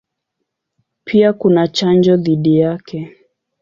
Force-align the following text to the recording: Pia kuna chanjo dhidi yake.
Pia 1.03 1.33
kuna 1.33 1.67
chanjo 1.67 2.17
dhidi 2.17 2.59
yake. 2.59 3.15